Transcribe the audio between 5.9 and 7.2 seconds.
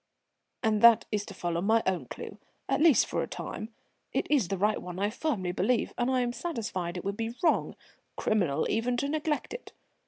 and I am satisfied it would